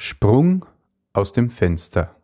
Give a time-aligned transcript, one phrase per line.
[0.00, 0.64] Sprung
[1.12, 2.14] aus dem Fenster.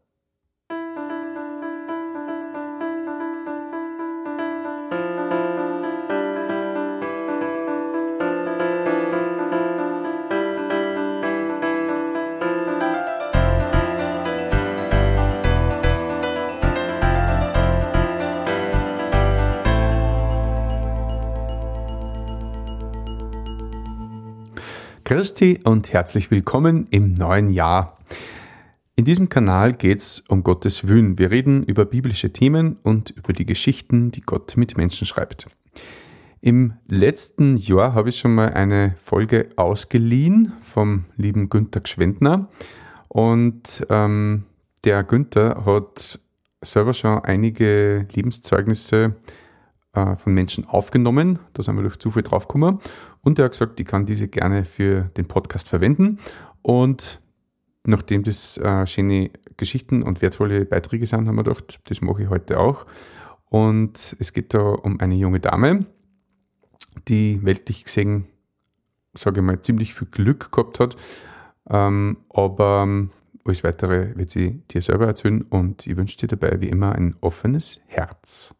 [25.15, 27.99] Christi und herzlich willkommen im neuen Jahr.
[28.97, 31.21] In diesem Kanal geht es um Gottes Wün.
[31.21, 35.47] Wir reden über biblische Themen und über die Geschichten, die Gott mit Menschen schreibt.
[36.41, 42.49] Im letzten Jahr habe ich schon mal eine Folge ausgeliehen vom lieben Günther Gschwendner
[43.07, 44.47] und ähm,
[44.83, 46.19] der Günther hat
[46.61, 49.44] selber schon einige Lebenszeugnisse äh,
[49.95, 51.39] von Menschen aufgenommen.
[51.53, 52.81] Da sind wir durch Zufall draufgekommen.
[53.23, 56.19] Und er hat gesagt, ich kann diese gerne für den Podcast verwenden.
[56.63, 57.21] Und
[57.85, 62.29] nachdem das äh, schöne Geschichten und wertvolle Beiträge sind, haben wir gedacht, das mache ich
[62.29, 62.87] heute auch.
[63.49, 65.87] Und es geht da um eine junge Dame,
[67.09, 68.27] die weltlich gesehen,
[69.13, 70.97] sage ich mal, ziemlich viel Glück gehabt hat.
[71.71, 73.11] Ähm, aber ähm,
[73.45, 77.15] alles weitere wird sie dir selber erzählen und ich wünsche dir dabei wie immer ein
[77.21, 78.55] offenes Herz.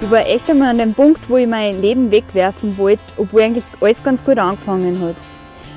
[0.00, 3.64] Ich war echt einmal an dem Punkt, wo ich mein Leben wegwerfen wollte, obwohl eigentlich
[3.80, 5.16] alles ganz gut angefangen hat.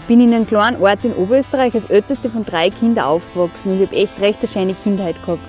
[0.02, 3.82] Ich bin in einem kleinen Ort in Oberösterreich als älteste von drei Kindern aufgewachsen und
[3.82, 5.42] ich habe echt recht eine schöne Kindheit gehabt.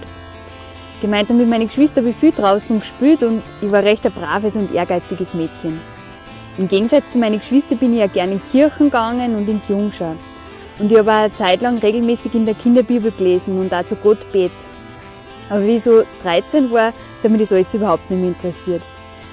[1.03, 4.55] Gemeinsam mit meinen Geschwistern habe ich viel draußen gespielt und ich war recht ein braves
[4.55, 5.79] und ehrgeiziges Mädchen.
[6.57, 9.73] Im Gegensatz zu meinen Geschwistern bin ich ja gerne in Kirchen gegangen und in die
[9.73, 10.15] Jungschau.
[10.79, 13.97] Und ich habe auch eine Zeit lang regelmäßig in der Kinderbibel gelesen und auch zu
[13.97, 14.51] Gott bet.
[15.51, 18.83] Aber wie ich so 13 war, da hat mich das alles überhaupt nicht mehr interessiert.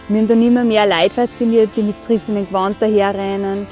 [0.07, 3.67] Mir haben dann immer mehr Leute fasziniert, die mit zerrissenen Gewand daherrennen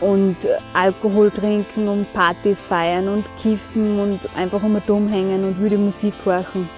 [0.00, 0.36] und
[0.72, 6.14] Alkohol trinken und Partys feiern und kiffen und einfach immer dumm hängen und wilde Musik
[6.24, 6.68] horchen.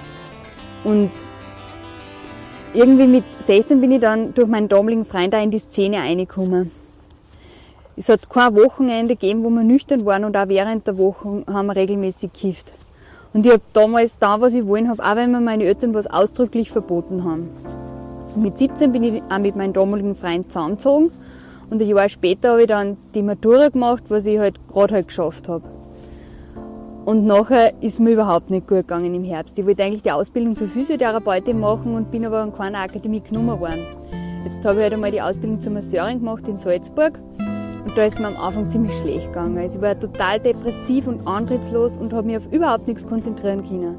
[0.84, 1.10] Und
[2.74, 6.70] irgendwie mit 16 bin ich dann durch meinen damaligen Freund auch in die Szene reingekommen.
[7.96, 11.66] Es hat kein Wochenende gegeben, wo wir nüchtern waren und auch während der Woche haben
[11.66, 12.72] wir regelmäßig gekifft.
[13.32, 16.06] Und ich habe damals da, was ich wollen habe, auch wenn mir meine Eltern was
[16.06, 17.50] ausdrücklich verboten haben.
[18.36, 21.10] Mit 17 bin ich auch mit meinem damaligen Freund zusammengezogen
[21.70, 25.08] und ein Jahr später habe ich dann die Matura gemacht, was ich halt gerade halt
[25.08, 25.64] geschafft habe.
[27.04, 29.58] Und nachher ist mir überhaupt nicht gut gegangen im Herbst.
[29.58, 33.58] Ich wollte eigentlich die Ausbildung zur Physiotherapeutin machen und bin aber an keiner Akademie genommen
[33.58, 33.80] worden.
[34.44, 37.18] Jetzt habe ich halt einmal die Ausbildung zur Masseurin gemacht in Salzburg
[37.84, 39.58] und da ist mir am Anfang ziemlich schlecht gegangen.
[39.58, 43.96] Also ich war total depressiv und antriebslos und habe mich auf überhaupt nichts konzentrieren können.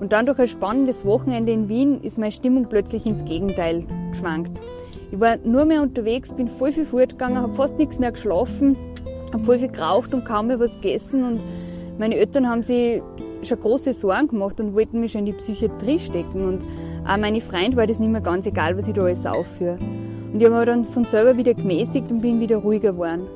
[0.00, 4.58] Und dann durch ein spannendes Wochenende in Wien ist meine Stimmung plötzlich ins Gegenteil geschwankt.
[5.12, 8.76] Ich war nur mehr unterwegs, bin voll viel fortgegangen, habe fast nichts mehr geschlafen,
[9.32, 11.24] habe voll viel geraucht und kaum mehr was gegessen.
[11.24, 11.40] Und
[11.98, 13.02] meine Eltern haben sich
[13.42, 16.48] schon große Sorgen gemacht und wollten mich schon in die Psychiatrie stecken.
[16.48, 16.62] Und
[17.06, 19.78] auch meine Freunde war das nicht mehr ganz egal, was ich da alles aufführe.
[20.32, 23.26] Und ich habe mich dann von selber wieder gemäßigt und bin wieder ruhiger geworden.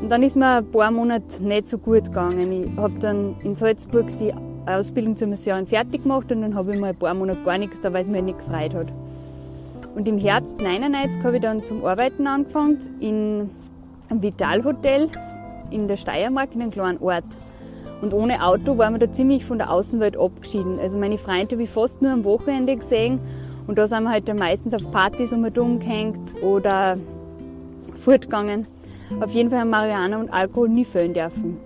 [0.00, 2.52] Und dann ist mir ein paar Monate nicht so gut gegangen.
[2.52, 4.32] Ich habe dann in Salzburg die
[4.66, 7.80] Ausbildung zur Masseurin fertig gemacht und dann habe ich mal ein paar Monate gar nichts
[7.80, 8.88] da, weil es mich nicht gefreut hat.
[9.94, 13.50] Und im Herbst 99 habe ich dann zum Arbeiten angefangen in
[14.08, 15.08] einem Vitalhotel
[15.70, 17.24] in der Steiermark in einem kleinen Ort.
[18.00, 20.78] Und ohne Auto waren wir da ziemlich von der Außenwelt abgeschieden.
[20.78, 23.18] Also meine Freunde habe ich fast nur am Wochenende gesehen
[23.68, 26.96] und da sind wir halt dann meistens auf Partys um umgehängt oder
[28.02, 28.66] fortgegangen.
[29.20, 31.58] Auf jeden Fall haben Marihuana und Alkohol nie füllen dürfen.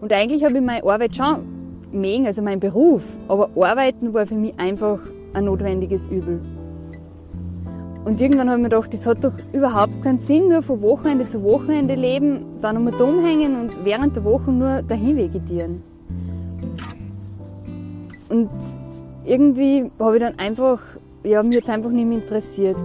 [0.00, 1.44] Und eigentlich habe ich meine Arbeit schon
[1.92, 3.02] mögen, also meinen Beruf.
[3.28, 4.98] Aber Arbeiten war für mich einfach
[5.34, 6.40] ein notwendiges Übel.
[8.06, 11.26] Und irgendwann habe ich mir gedacht, das hat doch überhaupt keinen Sinn, nur von Wochenende
[11.26, 15.82] zu Wochenende leben, dann dumm hängen und während der Woche nur dahin vegetieren.
[18.30, 18.50] Und
[19.24, 20.80] irgendwie habe ich dann einfach
[21.24, 22.76] ja, mich jetzt einfach nicht mehr interessiert.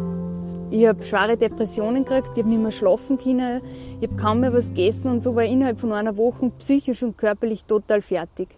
[0.72, 3.62] Ich habe schwere Depressionen gekriegt, ich habe nicht mehr schlafen können,
[4.00, 7.04] ich habe kaum mehr was gegessen und so war ich innerhalb von einer Woche psychisch
[7.04, 8.50] und körperlich total fertig.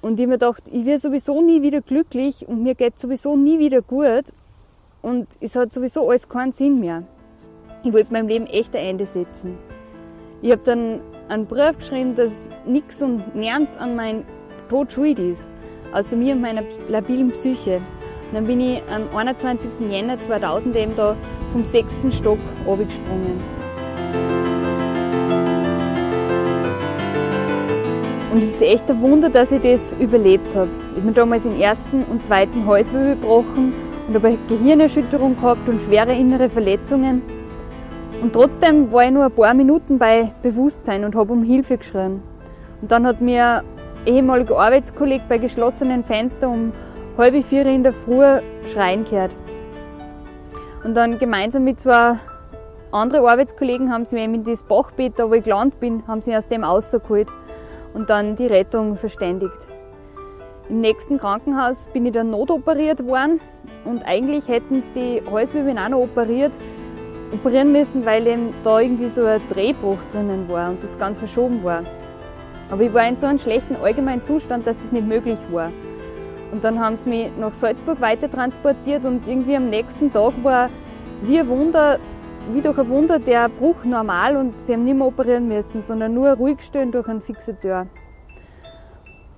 [0.00, 3.36] Und ich habe mir gedacht, ich werde sowieso nie wieder glücklich und mir geht sowieso
[3.36, 4.24] nie wieder gut
[5.02, 7.02] und es hat sowieso alles keinen Sinn mehr.
[7.82, 9.58] Ich wollte meinem Leben echt ein Ende setzen.
[10.42, 12.32] Ich habe dann einen Brief geschrieben, dass
[12.66, 14.24] nichts und niemand an meinem
[14.68, 15.48] Tod schuld ist,
[15.92, 17.80] außer mir und meiner labilen Psyche
[18.32, 19.70] dann bin ich am 21.
[19.90, 21.16] Jänner 2000 eben da
[21.52, 23.42] vom sechsten Stock gesprungen.
[28.32, 30.68] Und es ist echt ein Wunder, dass ich das überlebt habe.
[30.96, 33.72] Ich habe damals im ersten und zweiten Halswirbel gebrochen
[34.08, 37.22] und habe eine Gehirnerschütterung gehabt und schwere innere Verletzungen.
[38.20, 42.22] Und trotzdem war ich nur ein paar Minuten bei Bewusstsein und habe um Hilfe geschrien.
[42.80, 43.62] Und dann hat mir
[44.04, 46.72] ein ehemaliger Arbeitskollege bei geschlossenen Fenstern um
[47.16, 48.22] halb vier in der Früh
[48.72, 49.30] schreien gehört.
[50.82, 52.18] Und dann gemeinsam mit zwei
[52.90, 56.30] anderen Arbeitskollegen haben sie mich in das Bachbett, da wo ich gelandet bin, haben sie
[56.30, 57.28] mich aus dem rausgeholt
[57.94, 59.66] und dann die Rettung verständigt.
[60.68, 63.40] Im nächsten Krankenhaus bin ich dann notoperiert worden
[63.84, 66.52] und eigentlich hätten sie die Halswirbel auch noch operiert,
[67.32, 71.62] operieren müssen, weil eben da irgendwie so ein Drehbruch drinnen war und das ganz verschoben
[71.62, 71.84] war.
[72.70, 75.70] Aber ich war in so einem schlechten allgemeinen Zustand, dass das nicht möglich war.
[76.54, 80.70] Und dann haben sie mich nach Salzburg weiter transportiert und irgendwie am nächsten Tag war
[81.22, 81.98] wie ein Wunder,
[82.52, 86.14] wie durch ein Wunder der Bruch normal und sie haben nicht mehr operieren müssen, sondern
[86.14, 87.88] nur ruhig stellen durch einen Fixateur.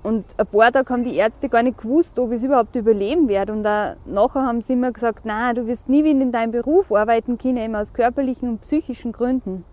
[0.02, 3.28] Und ein paar Tage haben die Ärzte gar nicht gewusst, ob ich es überhaupt überleben
[3.28, 3.54] werde.
[3.54, 6.92] Und auch nachher haben sie immer gesagt, nein, du wirst nie wieder in deinem Beruf
[6.92, 9.64] arbeiten können, eben aus körperlichen und psychischen Gründen.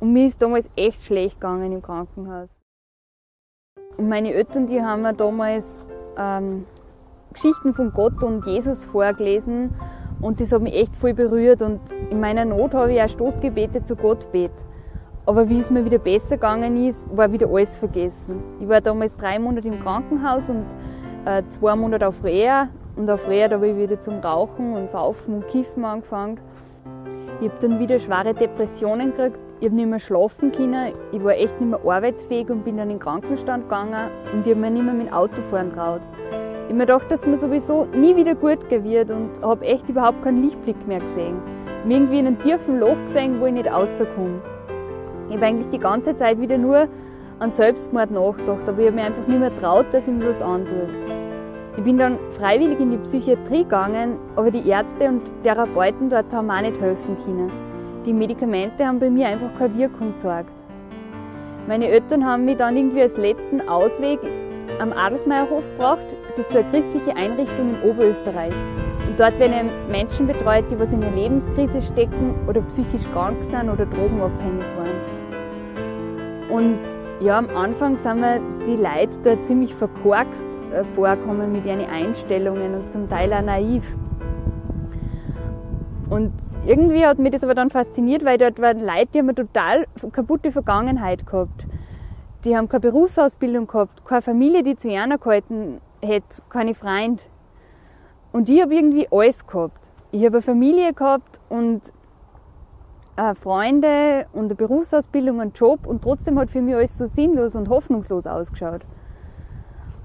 [0.00, 2.60] Und mir ist damals echt schlecht gegangen im Krankenhaus.
[3.96, 5.86] Und meine Eltern, die haben mir damals
[6.18, 6.64] ähm,
[7.32, 9.74] Geschichten von Gott und Jesus vorgelesen.
[10.20, 11.62] Und das hat mich echt voll berührt.
[11.62, 11.80] Und
[12.10, 14.64] in meiner Not habe ich auch Stoßgebete zu Gott betet.
[15.26, 18.42] Aber wie es mir wieder besser gegangen ist, war wieder alles vergessen.
[18.60, 20.64] Ich war damals drei Monate im Krankenhaus und
[21.24, 22.68] äh, zwei Monate auf Reha.
[22.94, 26.38] Und auf Reha habe ich wieder zum Rauchen und Saufen und Kiffen angefangen.
[27.40, 29.38] Ich habe dann wieder schwere Depressionen gekriegt.
[29.58, 30.92] Ich habe nicht mehr schlafen können.
[31.12, 34.10] Ich war echt nicht mehr arbeitsfähig und bin dann in den Krankenstand gegangen.
[34.34, 36.02] Und ich habe mir nicht mehr mit dem Auto fahren traut.
[36.30, 39.88] Ich habe mir gedacht, dass mir sowieso nie wieder gut gehen wird und habe echt
[39.88, 41.36] überhaupt keinen Lichtblick mehr gesehen.
[41.84, 44.42] Ich irgendwie in einem tiefen Loch gesehen, wo ich nicht rauskomme.
[45.28, 46.86] Ich habe eigentlich die ganze Zeit wieder nur
[47.38, 50.42] an Selbstmord nachgedacht, aber ich habe mir einfach nicht mehr traut, dass ich mir was
[50.42, 50.86] antue.
[51.78, 56.50] Ich bin dann freiwillig in die Psychiatrie gegangen, aber die Ärzte und Therapeuten dort haben
[56.50, 57.65] auch nicht helfen können.
[58.06, 60.52] Die Medikamente haben bei mir einfach keine Wirkung gezeigt.
[61.66, 64.20] Meine Eltern haben mich dann irgendwie als letzten Ausweg
[64.78, 66.06] am Adelsmeierhof gebracht.
[66.36, 68.54] Das ist eine christliche Einrichtung in Oberösterreich.
[69.08, 73.68] Und dort werden Menschen betreut, die was in der Lebenskrise stecken oder psychisch krank sind
[73.68, 76.48] oder drogenabhängig waren.
[76.48, 76.78] Und
[77.18, 82.74] ja, am Anfang sind mir die Leute da ziemlich verkorkst äh, vorkommen mit ihren Einstellungen
[82.74, 83.96] und zum Teil auch naiv.
[86.08, 86.32] Und
[86.66, 89.86] irgendwie hat mich das aber dann fasziniert, weil dort waren Leute, die haben eine total
[90.12, 91.66] kaputte Vergangenheit gehabt.
[92.44, 97.22] Die haben keine Berufsausbildung gehabt, keine Familie, die zu ihnen gehalten hätte, keine Freunde.
[98.32, 99.92] Und ich habe irgendwie alles gehabt.
[100.12, 101.82] Ich habe eine Familie gehabt und
[103.16, 107.54] äh, Freunde und eine Berufsausbildung, einen Job und trotzdem hat für mich alles so sinnlos
[107.54, 108.82] und hoffnungslos ausgeschaut.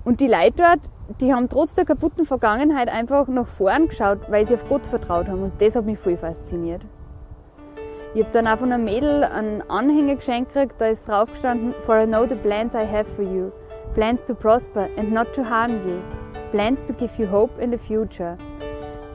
[0.04, 0.80] Und die Leute dort,
[1.20, 5.28] die haben trotz der kaputten Vergangenheit einfach nach vorn geschaut, weil sie auf Gott vertraut
[5.28, 6.82] haben und das hat mich voll fasziniert.
[8.14, 11.74] Ich habe dann auch von einem Mädel einen Anhänger geschenkt gekriegt, da ist drauf gestanden,
[11.82, 13.52] For I know the plans I have for you,
[13.94, 16.00] plans to prosper and not to harm you,
[16.52, 18.38] plans to give you hope in the future.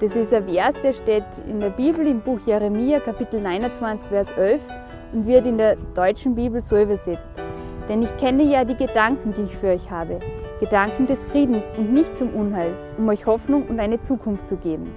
[0.00, 4.30] Das ist ein Vers, der steht in der Bibel im Buch Jeremia, Kapitel 29, Vers
[4.36, 4.60] 11
[5.12, 7.30] und wird in der deutschen Bibel so übersetzt.
[7.88, 10.20] Denn ich kenne ja die Gedanken, die ich für euch habe.
[10.60, 14.90] Gedanken des Friedens und nicht zum Unheil, um euch Hoffnung und eine Zukunft zu geben.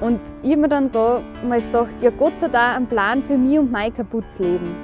[0.00, 3.36] Und ich habe mir dann da mal gedacht, ja Gott hat da einen Plan für
[3.36, 4.74] mich und mein kaputtes Leben.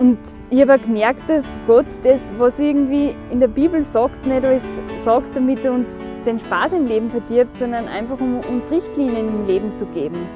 [0.00, 0.18] Und
[0.50, 5.36] ich habe gemerkt, dass Gott das, was irgendwie in der Bibel sagt, nicht alles sagt,
[5.36, 5.88] damit er uns
[6.26, 10.26] den Spaß im Leben verdirbt, sondern einfach um uns Richtlinien im Leben zu geben.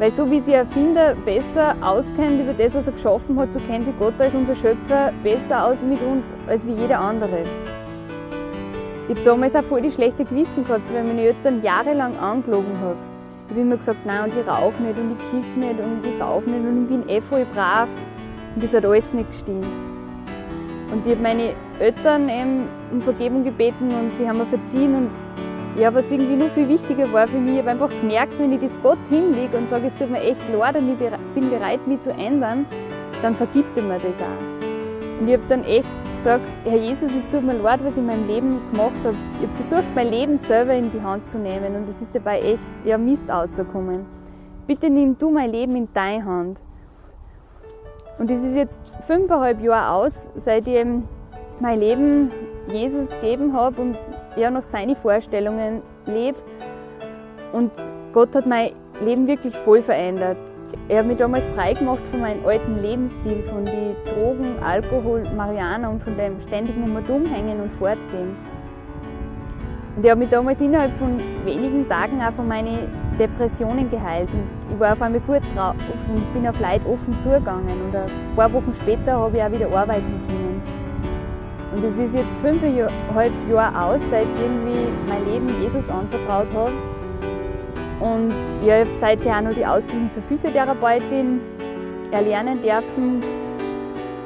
[0.00, 3.84] Weil so wie ein Erfinder besser auskennt über das, was er geschaffen hat, so kennt
[3.84, 7.42] sich Gott als unser Schöpfer besser aus mit uns als wie jeder andere.
[9.08, 12.96] Ich habe damals auch voll die schlechte Gewissen gehabt, weil meine Eltern jahrelang angelogen haben.
[13.48, 16.16] Ich habe immer gesagt, nein, und ich rauche nicht und ich kiff nicht und ich
[16.16, 17.90] sauf nicht und ich bin eh voll brav.
[18.54, 19.66] Und das hat alles nicht gestimmt.
[20.90, 24.94] Und ich habe meine Eltern eben um Vergebung gebeten und sie haben mir verziehen.
[24.94, 25.10] Und
[25.76, 28.60] ja, was irgendwie nur viel wichtiger war für mich, ich habe einfach gemerkt, wenn ich
[28.60, 30.98] das Gott hinlege und sage, es tut mir echt leid und ich
[31.34, 32.66] bin bereit, mich zu ändern,
[33.22, 35.20] dann vergibt er mir das auch.
[35.20, 38.06] Und ich habe dann echt gesagt, Herr Jesus, es tut mir leid, was ich in
[38.06, 39.16] meinem Leben gemacht habe.
[39.40, 42.40] Ich habe versucht, mein Leben selber in die Hand zu nehmen und es ist dabei
[42.40, 44.04] echt ja, Mist rausgekommen.
[44.66, 46.62] Bitte nimm du mein Leben in deine Hand.
[48.18, 50.84] Und das ist jetzt fünfeinhalb Jahre aus, seit ich
[51.58, 52.30] mein Leben
[52.68, 53.96] Jesus gegeben habe und
[54.36, 56.38] ja nach seinen Vorstellungen lebe.
[57.52, 57.72] Und
[58.12, 60.38] Gott hat mein Leben wirklich voll verändert.
[60.88, 65.88] Er hat mich damals frei gemacht von meinem alten Lebensstil, von den Drogen, Alkohol, Marihuana
[65.88, 68.36] und von dem ständigen immer dumm hängen und fortgehen.
[69.96, 74.28] Und ich habe mich damals innerhalb von wenigen Tagen auch von meinen Depressionen geheilt.
[74.72, 75.74] Ich war auf einmal gut drauf
[76.12, 77.80] und bin auf Leute offen zugegangen.
[77.84, 80.79] Und ein paar Wochen später habe ich auch wieder arbeiten können.
[81.72, 86.72] Und es ist jetzt fünfeinhalb Jahre aus, seit ich irgendwie mein Leben Jesus anvertraut habe.
[88.00, 88.34] Und
[88.64, 91.40] ich habe seither auch noch die Ausbildung zur Physiotherapeutin
[92.10, 93.22] erlernen dürfen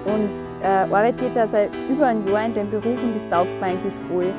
[0.07, 0.31] und
[0.63, 3.67] äh, arbeite jetzt auch seit über einem Jahr in dem Beruf und das taugt mir
[3.67, 4.33] eigentlich voll.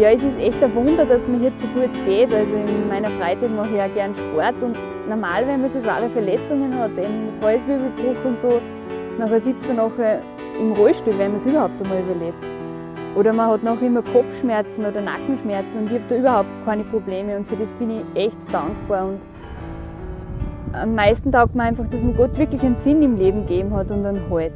[0.00, 2.32] Ja, es ist echt ein Wunder, dass mir jetzt so gut geht.
[2.32, 4.76] Also in meiner Freizeit mache ich auch gern Sport und
[5.08, 8.60] normal, wenn man so schwere Verletzungen hat, eben mit Halswirbelbruch und so,
[9.18, 10.20] nachher sitzt man nachher
[10.58, 12.44] im Rollstuhl, wenn man es überhaupt einmal überlebt.
[13.14, 17.36] Oder man hat noch immer Kopfschmerzen oder Nackenschmerzen und ich habe da überhaupt keine Probleme
[17.36, 19.06] und für das bin ich echt dankbar.
[19.08, 19.20] Und
[20.72, 23.90] am meisten taugt mir einfach, dass mir Gott wirklich einen Sinn im Leben gegeben hat
[23.90, 24.52] und einen Halt.